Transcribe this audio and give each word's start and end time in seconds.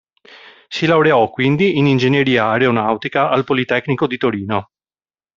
Si 0.67 0.87
laureò 0.87 1.29
quindi 1.29 1.77
in 1.77 1.85
ingegneria 1.85 2.49
aeronautica 2.49 3.29
al 3.29 3.43
Politecnico 3.43 4.07
di 4.07 4.17
Torino. 4.17 4.69